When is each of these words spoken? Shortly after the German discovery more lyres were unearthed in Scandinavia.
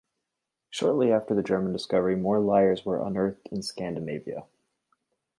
Shortly 0.71 1.11
after 1.13 1.35
the 1.35 1.43
German 1.43 1.73
discovery 1.73 2.15
more 2.15 2.39
lyres 2.39 2.83
were 2.83 3.05
unearthed 3.05 3.47
in 3.49 3.61
Scandinavia. 3.61 4.45